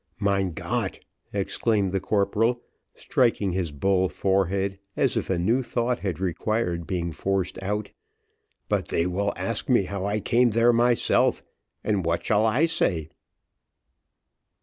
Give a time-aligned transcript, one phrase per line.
[0.19, 0.99] "Mein Gott!"
[1.31, 2.63] exclaimed the corporal,
[2.95, 7.91] striking his bull forehead as if a new thought had required being forced out,
[8.67, 11.43] "but they will ask me how I came there myself,
[11.83, 13.09] and what shall I say?"